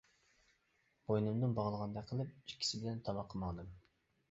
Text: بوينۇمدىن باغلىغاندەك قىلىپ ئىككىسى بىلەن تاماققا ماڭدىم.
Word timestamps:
بوينۇمدىن 1.11 1.53
باغلىغاندەك 1.59 2.09
قىلىپ 2.13 2.33
ئىككىسى 2.55 2.83
بىلەن 2.83 3.07
تاماققا 3.11 3.45
ماڭدىم. 3.47 3.73